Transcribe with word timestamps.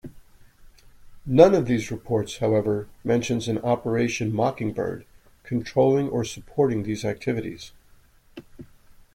None 1.27 1.53
of 1.53 1.67
these 1.67 1.91
reports, 1.91 2.39
however, 2.39 2.87
mentions 3.03 3.47
an 3.47 3.59
Operation 3.59 4.33
Mockingbird 4.33 5.05
controlling 5.43 6.09
or 6.09 6.23
supporting 6.23 6.81
these 6.81 7.05
activities. 7.05 7.71